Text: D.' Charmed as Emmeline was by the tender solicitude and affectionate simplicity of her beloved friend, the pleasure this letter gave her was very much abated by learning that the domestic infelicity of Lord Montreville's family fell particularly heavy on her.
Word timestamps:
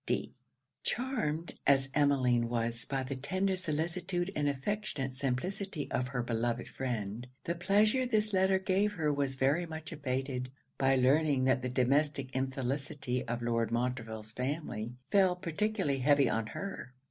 D.' 0.07 0.33
Charmed 0.81 1.53
as 1.67 1.89
Emmeline 1.93 2.49
was 2.49 2.85
by 2.85 3.03
the 3.03 3.13
tender 3.13 3.55
solicitude 3.55 4.31
and 4.35 4.49
affectionate 4.49 5.13
simplicity 5.13 5.91
of 5.91 6.07
her 6.07 6.23
beloved 6.23 6.67
friend, 6.67 7.27
the 7.43 7.53
pleasure 7.53 8.07
this 8.07 8.33
letter 8.33 8.57
gave 8.57 8.93
her 8.93 9.13
was 9.13 9.35
very 9.35 9.67
much 9.67 9.91
abated 9.91 10.49
by 10.79 10.95
learning 10.95 11.43
that 11.43 11.61
the 11.61 11.69
domestic 11.69 12.35
infelicity 12.35 13.23
of 13.27 13.43
Lord 13.43 13.69
Montreville's 13.69 14.31
family 14.31 14.95
fell 15.11 15.35
particularly 15.35 15.99
heavy 15.99 16.27
on 16.27 16.47
her. 16.47 16.95